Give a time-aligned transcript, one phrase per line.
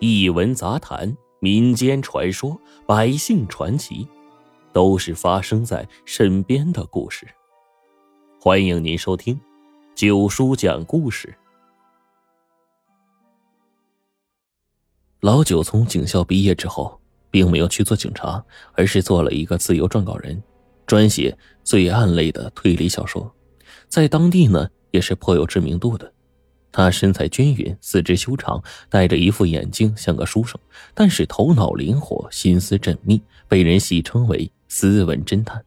[0.00, 4.06] 异闻杂谈、民间传说、百姓传奇，
[4.72, 7.26] 都是发生在身边的故事。
[8.40, 9.40] 欢迎您收听
[9.94, 11.32] 九叔讲故事。
[15.20, 17.00] 老九从警校毕业之后，
[17.30, 20.42] 并没有去做警察，而是做了一个自由撰稿人，
[20.86, 23.32] 专写罪案类的推理小说，
[23.88, 26.12] 在当地呢也是颇有知名度的。
[26.74, 30.60] 他身材均匀，四肢修长，戴着一副眼镜，像个书生，
[30.92, 35.64] 但是头脑灵活，心思缜密，被人戏称为“斯文侦探”。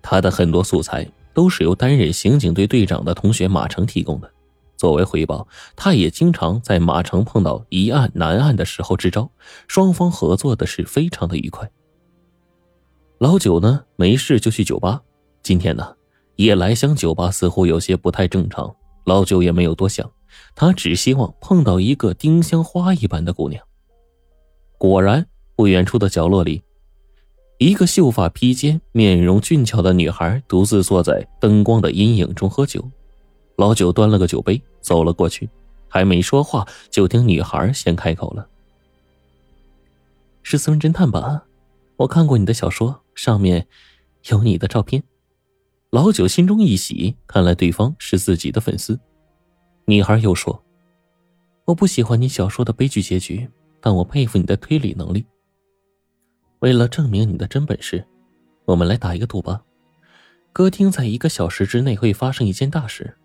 [0.00, 4.30] 他的很多素材都是由担任刑警队队长的同学马成提供的。
[4.76, 9.28] 作为回报，他也经常在马城碰到疑案难案的时候支招，
[9.66, 11.68] 双方合作的是非常的愉快。
[13.18, 15.02] 老九呢，没事就去酒吧。
[15.42, 15.96] 今天呢，
[16.36, 18.72] 夜来香酒吧似乎有些不太正常。
[19.04, 20.10] 老九也没有多想，
[20.54, 23.62] 他只希望碰到一个丁香花一般的姑娘。
[24.78, 26.62] 果然，不远处的角落里，
[27.58, 32.82] 一个秀发披肩、面容俊俏的女孩独自坐在灯光的阴影中喝酒。
[33.56, 35.48] 老九端了个酒杯，走了过去，
[35.88, 38.48] 还没说话，就听女孩先开口了
[40.42, 41.44] ：“是私人侦探吧？
[41.96, 43.66] 我看过你的小说，上面
[44.30, 45.02] 有你的照片。”
[45.90, 48.96] 老九心中一喜，看来对方是自己的粉丝。
[49.86, 50.62] 女孩又说
[51.66, 53.48] ：“我不喜欢你小说的悲剧结局，
[53.80, 55.26] 但我佩服你的推理能力。
[56.60, 58.06] 为了证明你的真本事，
[58.66, 59.64] 我们来打一个赌吧。
[60.52, 63.16] 歌厅在一个小时之内会发生一件大事，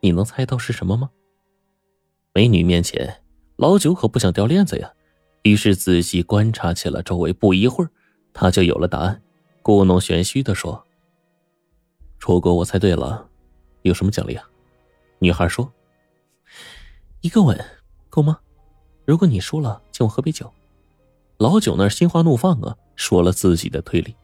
[0.00, 1.10] 你能猜到是什么吗？”
[2.32, 3.20] 美女面前，
[3.56, 4.90] 老九可不想掉链子呀，
[5.42, 7.34] 于是仔细观察起了周围。
[7.34, 7.90] 不一会儿，
[8.32, 9.20] 他就有了答案，
[9.60, 10.82] 故弄玄虚的说。
[12.18, 13.28] 如果我猜对了，
[13.82, 14.48] 有什么奖励啊？
[15.18, 15.72] 女孩说
[17.20, 17.58] ：“一个吻，
[18.10, 18.38] 够吗？
[19.04, 20.52] 如果你输了，请我喝杯酒。”
[21.38, 24.14] 老九那心花怒放啊，说了自己的推理。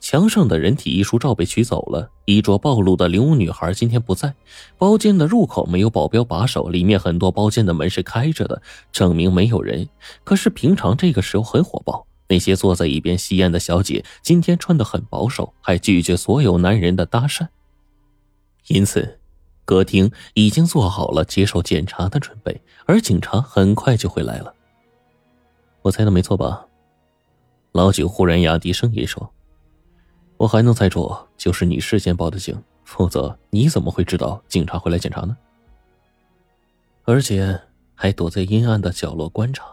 [0.00, 4.34] 墙上的人体艺术照被取走了，衣着暴露的灵物女孩今天不在。
[4.78, 9.86] 包间的入口没有保镖把守，里面很多包间的门是开着的，证明没有人。
[10.24, 12.06] 可是平常这个时候很火爆。
[12.30, 17.48] 那些坐在一边吸烟的小姐，今天穿得很保守，还拒绝所有男人的搭讪。
[18.68, 19.18] 因此，
[19.64, 24.54] 歌厅已经做好了接受检查的准备，而警察很快就会来了。
[25.82, 26.64] 我猜的没错吧？
[27.72, 29.32] 老九忽然压低声音说
[30.38, 35.36] ：“我还能猜出，就是你事先报的警，否则你怎么会知道警察会来检查呢？
[37.02, 37.60] 而且
[37.96, 39.64] 还躲在阴暗的角落观察。”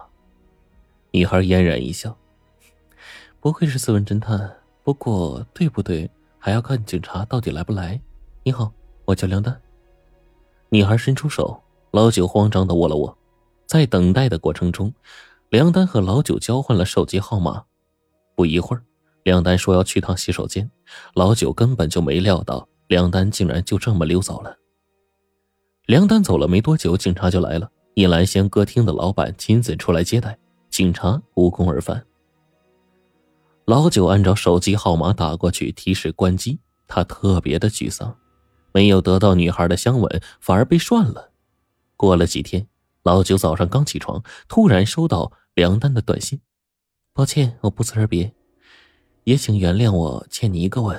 [1.14, 2.18] 女孩嫣然一笑。
[3.48, 4.54] 不愧是斯文侦探，
[4.84, 7.98] 不过对不对还要看警察到底来不来。
[8.44, 8.70] 你好，
[9.06, 9.58] 我叫梁丹。
[10.68, 11.58] 女孩伸出手，
[11.92, 13.18] 老九慌张的握了握。
[13.66, 14.94] 在等待的过程中，
[15.48, 17.64] 梁丹和老九交换了手机号码。
[18.36, 18.84] 不一会儿，
[19.24, 20.70] 梁丹说要去趟洗手间，
[21.14, 24.58] 老九根本就没料到梁丹竟然就这么溜走了。
[25.86, 27.72] 梁丹走了没多久，警察就来了。
[27.94, 30.38] 夜兰香歌厅的老板亲自出来接待，
[30.70, 32.06] 警察无功而返。
[33.68, 36.62] 老九按照手机号码打过去，提示关机。
[36.88, 38.18] 他特别的沮丧，
[38.72, 41.32] 没有得到女孩的香吻，反而被涮了。
[41.98, 42.66] 过了几天，
[43.04, 46.40] 老九早上刚起床，突然收到梁丹的短信
[47.12, 48.34] ：“抱歉，我不辞而别，
[49.26, 50.98] 也请原谅我欠你一个吻。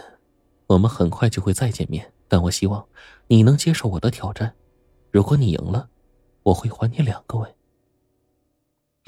[0.66, 2.86] 我们很快就会再见面，但我希望
[3.28, 4.54] 你能接受我的挑战。
[5.10, 5.88] 如果你赢了，
[6.42, 7.50] 我会还你两个吻。”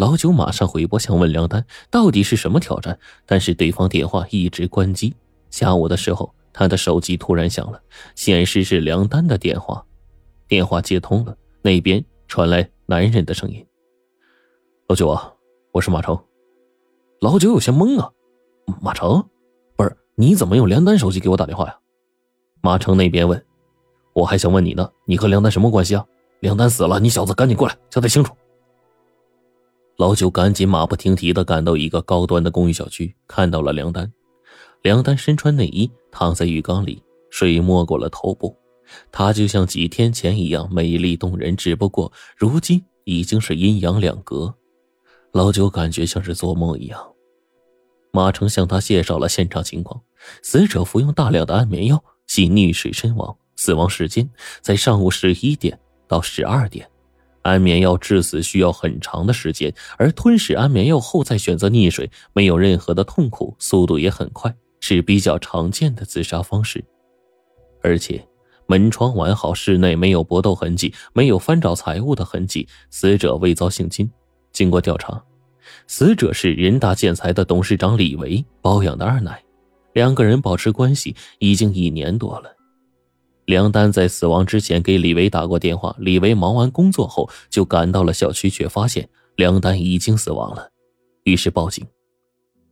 [0.01, 5.15] 老九马上回拨，想问梁丹到底是什么挑战，但是对方电话一直关机。
[5.51, 7.79] 下午的时候，他的手机突然响了，
[8.15, 9.85] 显示是梁丹的电话。
[10.49, 13.63] 电话接通了，那边传来男人的声音
[14.89, 15.35] ：“老九啊，
[15.73, 16.19] 我是马成。”
[17.21, 18.11] 老九有些懵啊
[18.81, 19.23] ，“马成，
[19.77, 21.77] 不是你怎么用梁丹手机给我打电话呀？”
[22.63, 23.45] 马成那边问
[24.17, 26.07] ：“我还想问你呢，你和梁丹什么关系啊？
[26.41, 28.35] 梁丹死了，你小子赶紧过来交代清楚。”
[30.01, 34.11] 老九赶紧马不停蹄的赶到一个高端的公寓小区，看到了梁丹。
[34.81, 38.57] 梁丹身穿内衣躺在浴缸里，水没过了头部。
[39.13, 44.55] 她就像几天前一样美丽动人，只不过如今已经是阴阳两隔。
[45.33, 46.99] 老九感觉像是做梦一样。
[48.11, 50.01] 马成向他介绍了现场情况：
[50.43, 54.27] 死者服用大量的安眠药，系溺水身亡，死亡时间
[54.63, 56.89] 在上午十一点到十二点。
[57.43, 66.85] 安眠药致死需要很长的时间，而吞噬安眠药后再选择溺水，没有任何的痛苦，速度也很快，是比较常见的自杀方式。
[67.83, 68.23] 而且
[68.67, 74.11] 门窗完好，室内没有搏斗痕迹，没有翻找财物的痕迹，死者未遭性侵。
[74.53, 75.23] 经过调查，
[75.87, 79.43] 死者是人大建材的董事长李维包养的二奶，
[79.95, 82.53] 两个人保持关系已经一年多了。
[83.51, 90.71] 梁丹在死亡之前给李维打过电话，李维忙完工作后就赶到了小区，却发现梁丹已经死亡了，
[91.25, 91.85] 于是报警。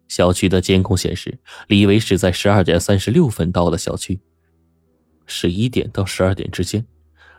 [0.06, 1.36] 小区的监控显示，
[1.66, 4.20] 李维是在十二点三十六分到了小区。
[5.26, 6.86] 十一点到十二点之间，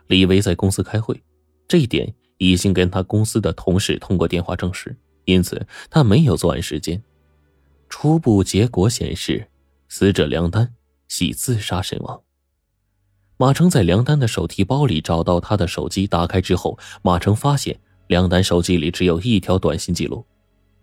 [0.08, 1.18] 李维在公司开会，
[1.66, 4.94] 这一点已经跟他公司的同事通过电话证实，
[5.24, 7.02] 因此他没有作案时间。
[7.88, 9.48] 初步结果显示，
[9.88, 10.74] 死者梁丹
[11.08, 12.22] 系自杀身亡。
[13.40, 17.74] 马成在梁丹的手提包里找到他的手机，打开之后，马成发现
[18.08, 20.22] 梁丹手机里只有一条短信记录，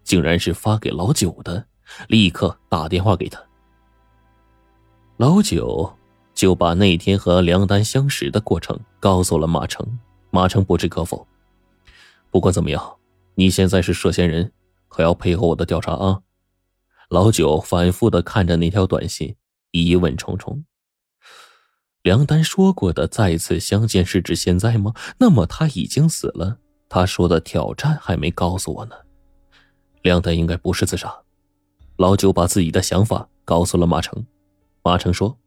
[0.04, 1.64] 竟然是发给老九的，
[2.08, 3.40] 立刻打电话给他。
[5.18, 5.94] 老九。
[6.34, 9.84] 就把那天和梁丹相识的过程告诉了马成，
[10.30, 11.28] 马成不置可否。
[12.30, 12.96] 不管怎么样，
[13.34, 14.52] 你现在是涉嫌人，
[14.88, 16.22] 可要配合我的调查啊！
[17.10, 19.36] 老九反复的看着那条短信，
[19.72, 20.64] 疑问重重。
[22.08, 24.94] 梁丹说过的再次相见是指现在吗？
[25.18, 26.58] 那么他已经死了。
[26.88, 28.96] 他说的挑战还没告诉我呢。
[30.04, 31.14] 梁丹应该不是自杀。
[31.98, 34.26] 老九把自己的想法告诉了马成，
[34.84, 35.38] 马成说。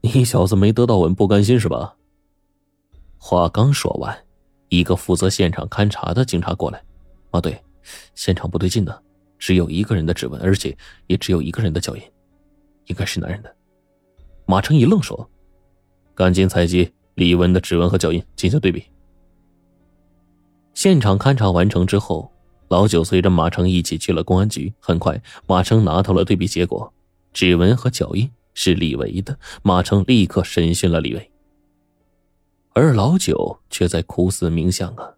[0.00, 1.94] 你小子没得到吻不甘心是吧？
[3.16, 4.24] 话刚说完，
[4.70, 6.82] 一个负责现场勘查的警察过来。
[7.30, 7.62] 啊，对，
[8.16, 9.00] 现场不对劲的，
[9.38, 10.76] 只有一个人的指纹，而且
[11.06, 12.02] 也只有一个人的脚印，
[12.86, 13.56] 应该是男人的。
[14.46, 15.30] 马成一愣，说
[16.20, 18.84] ：“赶紧采集李文的指纹和脚印进行对比。”
[20.74, 22.30] 现场勘查完成之后，
[22.68, 24.70] 老九随着马成一起去了公安局。
[24.80, 26.92] 很快，马成拿到了对比结果，
[27.32, 28.30] 指纹和脚印。
[28.52, 31.30] 是李维的，马成立刻审讯了李维，
[32.74, 35.14] 而老九却在苦思冥想啊，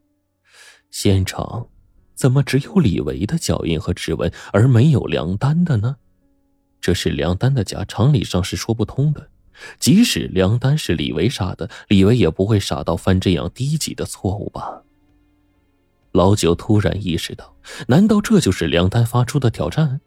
[0.91, 1.67] 现场
[2.15, 5.97] 怎么只有李维的脚印和指纹，而没有梁丹的呢？
[6.81, 9.27] 这是梁丹的家，常理上是说不通的。
[9.79, 14.83] 即使梁丹是李维杀的，李维也不会傻到犯这样低级的错误吧？
[16.13, 17.55] 老九突然意识到，
[17.89, 20.01] 难道这就是梁丹发出的挑战？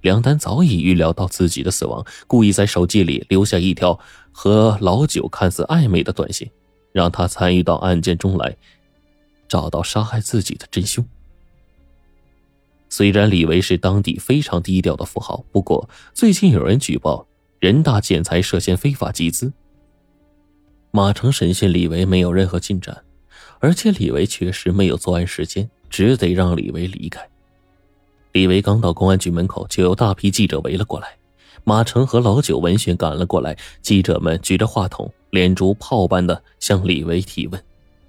[0.00, 3.98] 梁丹早已预料到自己的死亡，故意在手机里留下一条
[4.30, 6.48] 和老九看似暧昧的短信，
[6.92, 8.56] 让他参与到案件中来，
[9.48, 11.04] 找到杀害自己的真凶。
[12.88, 17.26] 虽然李维是当地非常低调的富豪，不过最近有人举报
[17.58, 19.52] 人大建材涉嫌非法集资。
[20.90, 23.04] 马成审讯李维没有任何进展，
[23.60, 27.26] 而且李维确实没有作案时间，只得让李维离开。
[28.32, 31.16] 李维刚到公安局门口，就有大批记者围了过来。
[31.64, 37.60] 马成和老九闻讯赶了过来，记者们举着话筒，连珠炮般的向李维提问：“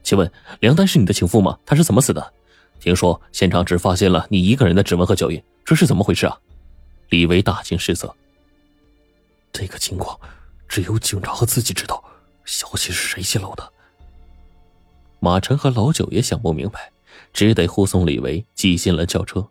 [0.03, 0.29] 请问
[0.59, 1.57] 梁丹是你的情妇吗？
[1.65, 2.33] 她是怎么死的？
[2.79, 6.37] 听说现场只发现了你一个人的指纹和脚印，这是怎么回事啊？”
[7.09, 8.13] 李维大惊失色
[9.57, 10.19] ：“这个情况
[10.67, 12.03] 只有警察和自己知道，
[12.45, 13.73] 消息是谁泄露的？”
[15.19, 16.91] 马成和老九也想不明白，
[17.33, 19.49] 只得护送李维挤进了轿车。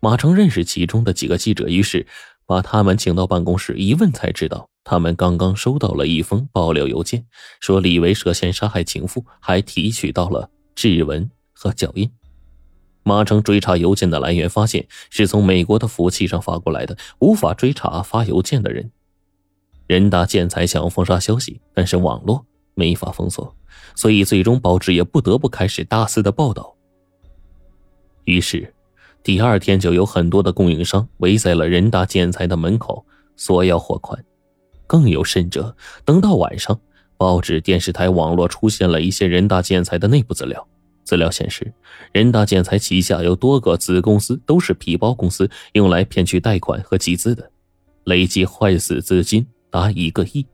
[0.00, 2.04] 马成认识其中的几个记者，于是
[2.44, 7.24] 把他们请到办公室，一问才知道，他们刚刚收到了一封爆料邮件，
[7.60, 12.10] 说李维涉嫌杀害情妇，还提取到了指纹和脚印。
[13.04, 18.90] 马成追查邮件的来源，发现是从美国的服务器上发过来的，无法追查发邮件的人。
[19.86, 23.54] 人大建材想要封杀消息，但是网络没法封锁，
[23.94, 26.74] 所以最终报纸也不得不开始大肆的报道。
[28.24, 28.72] 于是。
[29.22, 34.24] 第二天就有很多的供应商围在了人大建材的门口索要货款，
[34.86, 35.74] 更有甚者，
[36.04, 36.78] 等到晚上，
[37.16, 40.64] 报纸、电视台、网络出现了一些人大建材的内部资料。
[41.02, 41.74] 资料显示，
[42.12, 47.50] 人大建材旗下有多个子公司，都是皮包公司，用来骗取贷款和集资的，
[48.04, 49.44] 累计坏死资金
[49.80, 50.46] 达一个亿。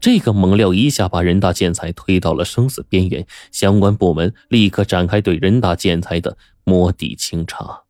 [0.00, 7.82] 这个猛料一下把人大建材推到了生死边缘，相关部门立刻展开对人大建材的摸底清查。